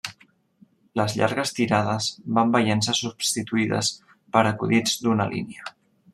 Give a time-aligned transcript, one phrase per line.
[0.99, 2.07] Les llargues tirades
[2.39, 3.93] van veient-se substituïdes
[4.35, 5.73] per acudits d'una línia.